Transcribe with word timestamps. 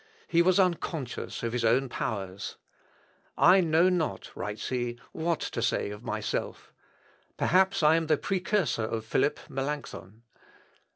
He 0.27 0.41
was 0.41 0.59
unconscious 0.59 1.43
of 1.43 1.53
his 1.53 1.63
own 1.63 1.87
powers. 1.87 2.57
"I 3.37 3.61
know 3.61 3.87
not," 3.87 4.31
writes 4.35 4.69
he, 4.69 4.99
"what 5.11 5.39
to 5.41 5.61
say 5.61 5.91
of 5.91 6.03
myself; 6.03 6.73
perhaps 7.37 7.83
I 7.83 7.97
am 7.97 8.07
the 8.07 8.17
precursor 8.17 8.81
of 8.85 9.05
Philip 9.05 9.39
(Melancthon). 9.47 10.23